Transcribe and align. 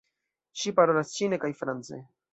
Ŝi 0.61 0.73
parolas 0.79 1.13
ĉine 1.19 1.39
kaj 1.45 1.53
france. 1.63 2.05